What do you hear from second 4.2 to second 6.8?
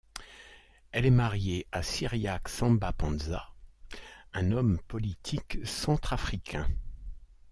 un homme politique centrafricain.